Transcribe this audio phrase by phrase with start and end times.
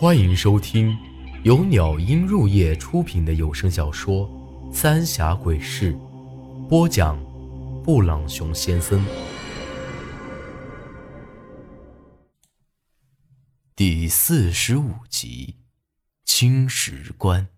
[0.00, 0.96] 欢迎收听
[1.42, 4.30] 由鸟音入夜出品的有声小说
[4.72, 5.92] 《三峡鬼事》，
[6.68, 7.18] 播讲：
[7.82, 9.04] 布朗熊先生。
[13.74, 15.56] 第四十五集，
[16.24, 17.48] 青石关。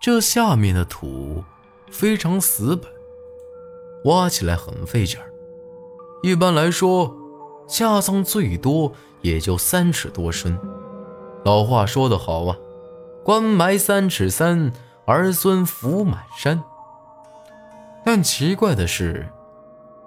[0.00, 1.42] 这下面的土
[1.90, 2.88] 非常死板，
[4.04, 5.28] 挖起来很费劲儿。
[6.22, 7.19] 一般来说，
[7.70, 8.92] 下葬最多。
[9.22, 10.58] 也就三尺多深。
[11.44, 12.56] 老话说得好啊
[13.22, 14.72] ，“官埋三尺三，
[15.04, 16.62] 儿孙福满山。”
[18.02, 19.28] 但奇怪的是，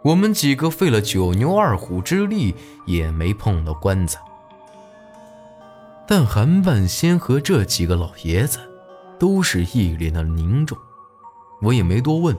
[0.04, 2.56] 我们几个费了九牛二虎之力
[2.88, 4.20] 也没碰到棺材。
[6.08, 8.58] 但韩半仙和这几个老爷子
[9.20, 10.76] 都是一脸的凝重，
[11.62, 12.36] 我也没多问，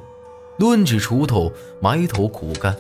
[0.58, 2.76] 抡起锄头埋头苦干，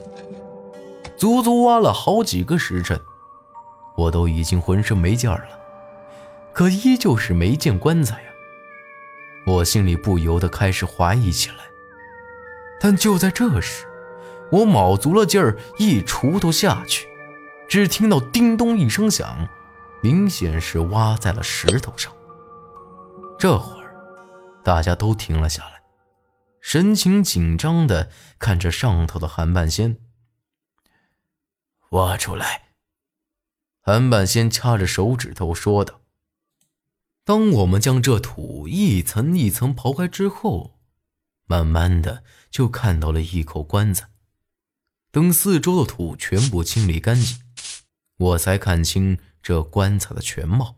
[1.24, 3.00] 足足挖了好几个时辰。
[3.96, 5.58] 我都已经浑身没劲儿了，
[6.52, 8.28] 可依旧是没见棺材呀。
[9.46, 11.56] 我心里不由得开始怀疑起来。
[12.78, 13.86] 但就在这时，
[14.52, 17.08] 我卯足了劲儿，一锄头下去，
[17.66, 19.48] 只听到叮咚一声响，
[20.02, 22.12] 明显是挖在了石头上。
[23.38, 23.88] 这会儿，
[24.62, 25.80] 大家都停了下来，
[26.60, 29.96] 神情紧张地看着上头的韩半仙。
[31.94, 32.62] 挖出来。
[33.80, 36.00] 韩半仙掐着手指头说道
[37.24, 40.78] ：“当我们将这土一层一层刨开之后，
[41.46, 44.08] 慢慢的就看到了一口棺材。
[45.10, 47.40] 等四周的土全部清理干净，
[48.16, 50.76] 我才看清这棺材的全貌。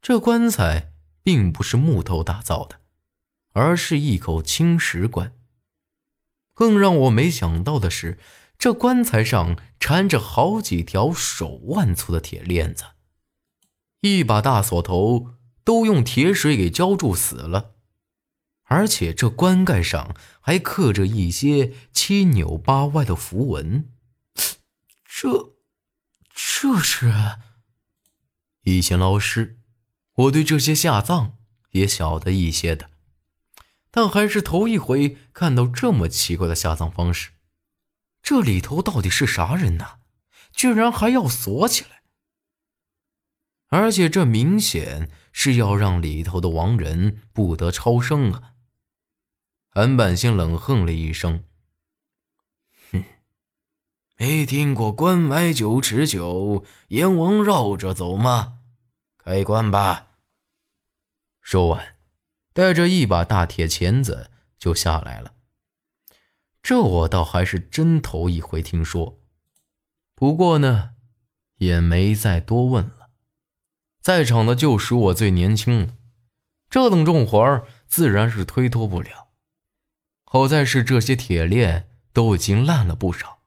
[0.00, 2.80] 这棺材并不是木头打造的，
[3.52, 5.32] 而是一口青石棺。
[6.54, 8.18] 更让我没想到的是。”
[8.60, 12.84] 这棺材上缠着好几条手腕粗的铁链子，
[14.02, 15.30] 一把大锁头
[15.64, 17.72] 都用铁水给浇筑死了，
[18.64, 23.88] 而且这棺盖上还刻着一些七扭八歪的符文。
[25.06, 25.54] 这，
[26.34, 27.10] 这是
[28.64, 29.58] 以前老师，
[30.16, 31.38] 我对这些下葬
[31.70, 32.90] 也晓得一些的，
[33.90, 37.30] 但还是头一回看到这么奇怪的下葬方式。
[38.22, 39.98] 这里头到底是啥人呢？
[40.52, 42.02] 居然还要锁起来！
[43.68, 48.54] 而且这明显是要让里头的亡人不得超生啊！
[49.70, 51.44] 韩半仙冷哼了一声
[52.90, 53.04] ：“哼，
[54.16, 58.58] 没听过‘关埋九尺九，阎王绕着走’吗？
[59.16, 60.08] 开棺吧！”
[61.40, 61.96] 说完，
[62.52, 65.34] 带着一把大铁钳子就下来了。
[66.62, 69.18] 这我倒还是真头一回听说，
[70.14, 70.90] 不过呢，
[71.56, 73.10] 也没再多问了。
[74.02, 75.94] 在场的就属我最年轻了，
[76.68, 79.28] 这等重活儿自然是推脱不了。
[80.24, 83.40] 好在是这些铁链都已经烂了不少，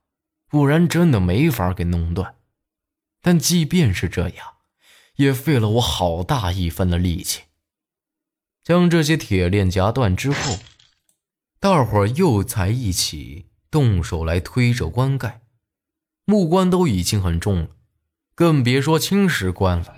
[0.50, 2.36] 不然真的没法给弄断。
[3.22, 4.56] 但即便是这样，
[5.16, 7.44] 也费了我好大一番的力气，
[8.64, 10.58] 将这些铁链夹断之后。
[11.64, 15.44] 大伙儿又才一起动手来推着棺盖，
[16.26, 17.70] 木棺都已经很重了，
[18.36, 19.96] 更别说青石棺了。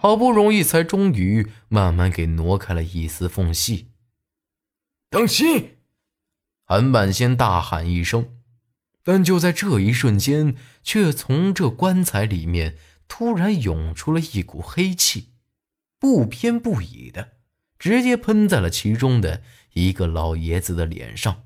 [0.00, 3.88] 好不容易才终于慢慢给挪开了一丝缝隙。
[5.10, 5.76] 当心！
[6.64, 8.38] 韩半仙大喊一声，
[9.04, 15.34] 但就在这一瞬间，却从这棺材里面突然涌出了一股黑气，
[15.98, 17.32] 不偏不倚的，
[17.78, 19.42] 直接喷在了其中的。
[19.72, 21.44] 一个老爷子的脸上，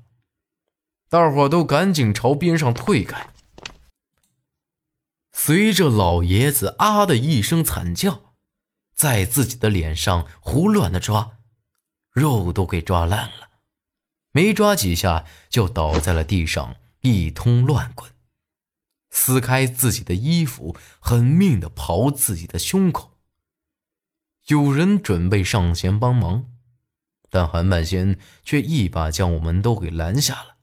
[1.09, 3.29] 大伙都赶紧朝边上退开。
[5.31, 8.33] 随着老爷子啊的一声惨叫，
[8.93, 11.37] 在自己的脸上胡乱的抓，
[12.11, 13.49] 肉都给抓烂了，
[14.31, 18.11] 没抓几下就倒在了地上，一通乱滚，
[19.11, 23.13] 撕开自己的衣服，狠命的刨自己的胸口。
[24.47, 26.56] 有人准备上前帮忙。
[27.37, 30.55] 但韩半仙却一把将我们都给拦下了。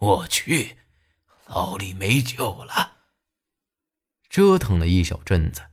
[0.00, 0.76] 我去，
[1.46, 2.96] 老李没救了！
[4.28, 5.66] 折腾了一小阵子，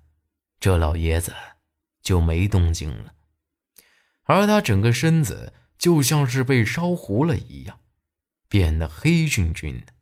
[0.60, 1.34] 这老爷子
[2.04, 3.16] 就没动静了，
[4.25, 7.80] 而他整个身子就像是被烧糊了一样，
[8.48, 9.94] 变得黑黢黢的。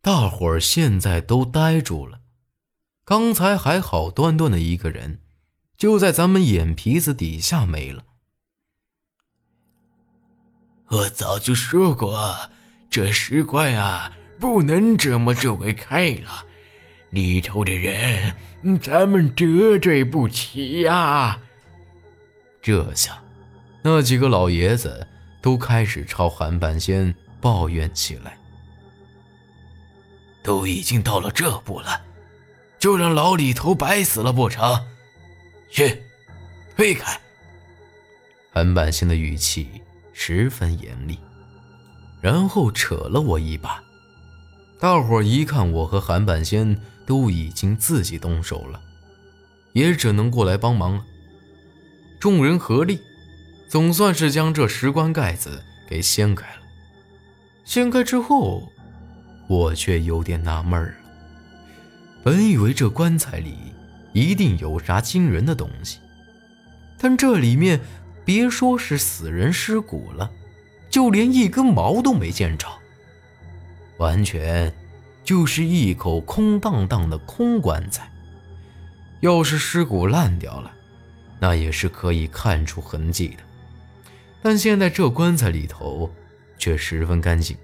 [0.00, 2.22] 大伙儿现在都呆住了，
[3.04, 5.20] 刚才还好端端的一个人，
[5.76, 8.06] 就在咱们眼皮子底下没了。
[10.88, 12.36] 我早就说过，
[12.88, 16.44] 这石棺啊，不能这么就给开了，
[17.10, 18.34] 里头的人
[18.80, 21.38] 咱们得罪不起呀。
[22.62, 23.22] 这下，
[23.82, 25.06] 那几个老爷子
[25.42, 28.36] 都开始朝韩半仙抱怨起来。
[30.42, 32.00] 都已经到了这步了，
[32.78, 34.82] 就让老李头白死了不成？
[35.70, 36.02] 去，
[36.74, 37.20] 推开！
[38.50, 39.68] 韩半仙的语气
[40.20, 41.16] 十分严厉，
[42.20, 43.80] 然后扯了我一把。
[44.76, 46.76] 大伙一看我和韩半仙
[47.06, 48.80] 都已经自己动手了，
[49.74, 51.04] 也只能过来帮忙了。
[52.18, 53.00] 众人合力，
[53.68, 56.62] 总算是将这石棺盖子给掀开了。
[57.64, 58.72] 掀开之后，
[59.48, 60.94] 我却有点纳闷了。
[62.24, 63.54] 本以为这棺材里
[64.12, 66.00] 一定有啥惊人的东西，
[66.98, 67.80] 但这里面
[68.28, 70.30] 别说是死人尸骨了，
[70.90, 72.68] 就连一根毛都没见着。
[73.96, 74.70] 完全
[75.24, 78.12] 就是一口空荡荡的空棺材。
[79.20, 80.70] 要是尸骨烂掉了，
[81.40, 83.36] 那也是可以看出痕迹的。
[84.42, 86.12] 但现在这棺材里头
[86.58, 87.56] 却十分干净，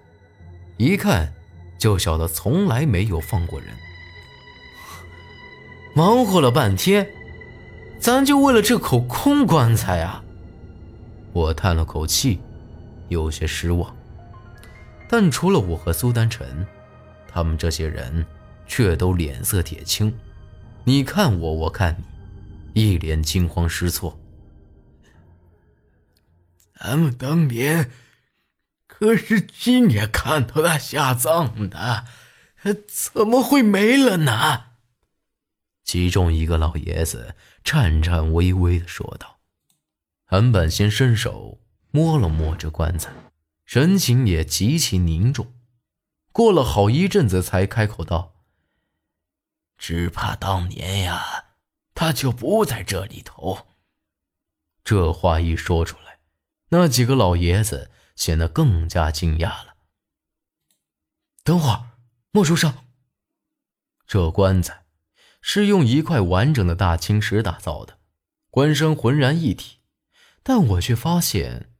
[0.78, 1.31] 一看
[1.76, 3.69] 就晓得从来没有放过人。
[5.94, 7.06] 忙活了半天，
[8.00, 10.23] 咱就为了这口空棺材啊！
[11.34, 12.40] 我叹了口气，
[13.08, 13.94] 有些失望。
[15.08, 16.64] 但除了我和苏丹晨，
[17.26, 18.25] 他们这些人
[18.69, 20.16] 却都脸色铁青。
[20.84, 22.00] 你看我，我看
[22.72, 24.19] 你，一脸惊慌失措。
[26.78, 27.90] 咱们当年
[28.86, 32.04] 可是亲眼看到他下葬的，
[32.86, 34.66] 怎么会没了呢？
[35.82, 37.34] 其中一个老爷子
[37.64, 39.33] 颤颤巍巍地说道。
[40.34, 41.60] 韩半仙伸手
[41.92, 43.12] 摸了摸这棺材。
[43.64, 45.54] 神情也极其凝重，
[46.32, 48.34] 过了好一阵子，才开口道
[49.78, 51.44] ：“只怕当年呀，
[51.94, 53.69] 他就不在这里头。”
[54.82, 56.19] 这话一说出来，
[56.70, 59.76] 那几个老爷子显得更加惊讶了。
[61.44, 61.90] 等会儿，
[62.32, 62.75] 莫书生，
[64.04, 64.84] 这棺材
[65.40, 68.00] 是用一块完整的大青石打造的，
[68.50, 69.78] 棺身浑然一体，
[70.44, 71.70] 但我却发现。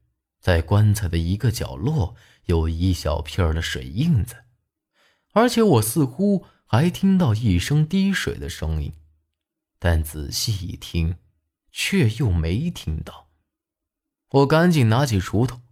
[0.41, 4.45] 在棺材的一个角落有一小片的水印子，
[5.33, 8.93] 而且我似乎还听到一声滴水的声音，
[9.79, 11.17] 但仔细一听，
[11.73, 13.31] 却又没听到。
[14.33, 15.63] 我赶紧拿起锄头，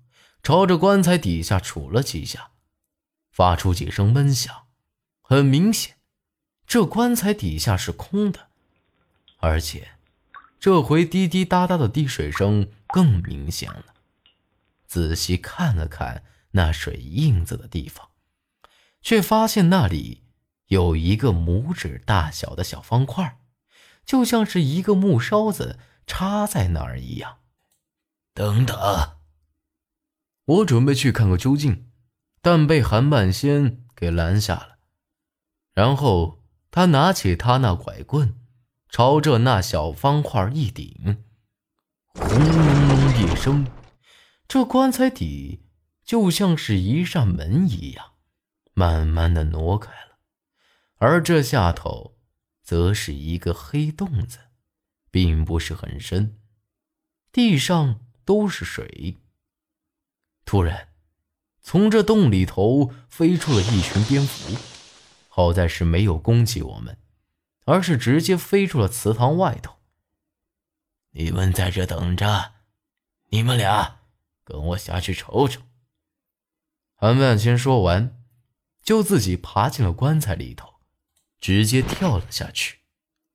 [0.43, 2.53] 朝着棺材底下杵了几下，
[3.31, 4.69] 发出几声闷响。
[5.21, 5.97] 很明显，
[6.67, 8.49] 这棺材底下是空的，
[9.37, 9.91] 而且
[10.59, 13.87] 这回滴滴答答的滴水声更明显了。
[14.87, 18.11] 仔细看了看那水印子的地方，
[19.01, 20.23] 却发现那里
[20.67, 23.41] 有一个拇指大小的小方块，
[24.05, 27.39] 就像是一个木勺子插在那儿一样。
[28.35, 28.77] 等等，
[30.45, 31.91] 我准备去看个究竟，
[32.41, 34.79] 但被韩半仙给拦下了。
[35.73, 38.35] 然后他拿起他那拐棍，
[38.91, 41.25] 朝着那小方块一顶，
[42.15, 43.67] 轰隆隆一声。
[44.47, 45.63] 这棺材底
[46.05, 48.13] 就像是一扇门一样，
[48.75, 50.19] 慢慢的挪开了，
[50.99, 52.19] 而这下头，
[52.63, 54.39] 则是一个黑洞子，
[55.11, 56.39] 并不是很深，
[57.33, 59.19] 地上都是水。
[60.45, 60.89] 突然，
[61.63, 64.57] 从这洞里头飞出了一群蝙蝠，
[65.29, 66.99] 好在是没有攻击我们，
[67.65, 69.77] 而是直接飞出了祠堂外头。
[71.13, 72.53] 你们在这等着，
[73.31, 74.01] 你们俩。
[74.45, 75.63] 跟我下去瞅瞅。
[76.97, 78.21] 韩万仙说完，
[78.83, 80.81] 就自己爬进了棺材里头，
[81.41, 82.81] 直接跳了下去。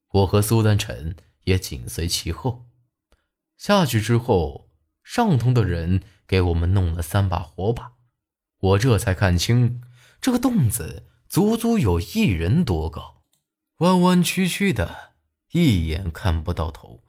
[0.10, 1.16] 我和苏丹晨
[1.46, 2.68] 也紧随其后。
[3.56, 4.70] 下去之后，
[5.02, 7.94] 上头的人给我们弄了三把火把，
[8.60, 9.82] 我这才看清，
[10.20, 13.24] 这个洞子足足有一人多高，
[13.78, 15.14] 弯弯曲曲的，
[15.52, 17.04] 一眼看不到头，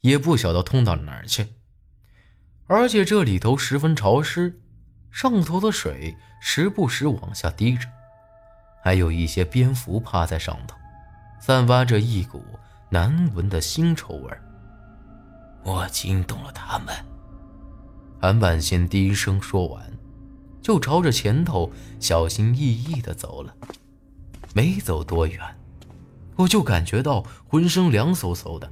[0.00, 1.46] 也不晓得通到哪儿去。
[2.66, 4.60] 而且这里头十分潮湿，
[5.10, 7.88] 上头的水时不时往下滴着，
[8.82, 10.76] 还有一些蝙蝠趴在上头，
[11.40, 12.44] 散发着一股
[12.90, 14.30] 难闻的腥臭味
[15.64, 16.94] 我惊动了他们。
[18.20, 19.92] 韩半仙低声说完，
[20.60, 23.54] 就朝着前头小心翼翼地走了。
[24.54, 25.40] 没走多远，
[26.36, 28.70] 我就感觉到浑身凉飕飕的，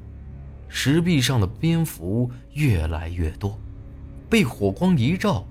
[0.68, 3.58] 石壁上的蝙蝠越来越多。
[4.28, 5.46] 被火光一照，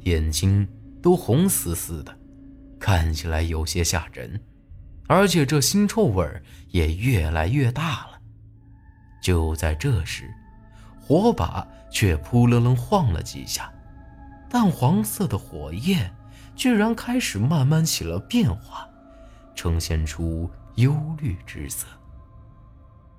[0.00, 0.66] 眼睛
[1.00, 2.16] 都红丝丝的，
[2.78, 4.40] 看起来有些吓人。
[5.08, 6.28] 而且这腥臭味
[6.70, 8.20] 也越来越大了。
[9.22, 10.28] 就在这时，
[11.00, 13.72] 火把却扑棱棱晃了几下，
[14.50, 16.12] 淡黄色的火焰
[16.56, 18.88] 居然开始慢慢起了变化，
[19.54, 21.86] 呈现出幽绿之色。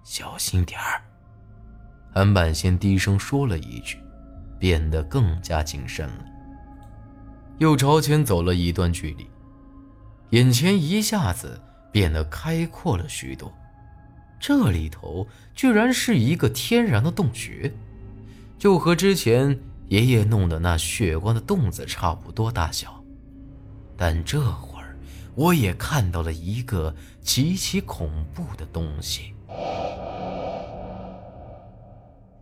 [0.04, 1.01] 小心点儿，
[2.18, 4.00] 韩半仙低声说了一句，
[4.58, 6.26] 变得更加谨慎了。
[7.60, 9.28] 又朝前走了一段距离，
[10.32, 13.54] 眼前一下子变得开阔了许多。
[14.40, 17.72] 这里头居然是一个天然的洞穴，
[18.58, 19.56] 就和之前
[19.90, 23.00] 爷爷弄的那血光的洞子差不多大小。
[23.96, 24.98] 但这会儿，
[25.36, 29.36] 我也看到了一个极其恐怖的东西。